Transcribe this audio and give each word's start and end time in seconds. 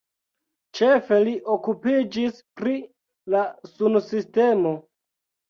Ĉefe 0.77 1.19
li 1.27 1.33
okupiĝis 1.55 2.41
pri 2.61 2.75
la 3.35 3.45
sunsistemo. 3.75 4.75